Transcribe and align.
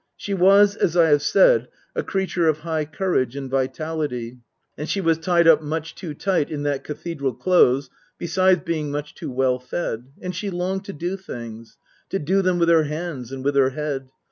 She 0.17 0.33
was, 0.33 0.75
as 0.75 0.97
I 0.97 1.09
have 1.09 1.21
said, 1.21 1.67
a 1.95 2.01
creature 2.01 2.47
of 2.47 2.61
high 2.61 2.85
courage 2.85 3.35
and 3.35 3.51
vitality 3.51 4.39
and 4.75 4.89
she 4.89 4.99
was 4.99 5.19
tied 5.19 5.47
up 5.47 5.61
much 5.61 5.93
too 5.93 6.15
tight 6.15 6.49
in 6.49 6.63
that 6.63 6.83
Cathe 6.83 7.19
dral 7.19 7.37
Close, 7.39 7.91
besides 8.17 8.61
being 8.65 8.89
much 8.89 9.13
too 9.13 9.29
well 9.31 9.59
fed; 9.59 10.05
and 10.19 10.35
she 10.35 10.49
longed 10.49 10.85
to 10.85 10.93
do 10.93 11.17
things. 11.17 11.77
To 12.09 12.17
do 12.17 12.41
them 12.41 12.57
with 12.57 12.69
her 12.69 12.85
hands 12.85 13.31
and 13.31 13.45
with 13.45 13.53
her 13.55 13.69
head. 13.69 14.09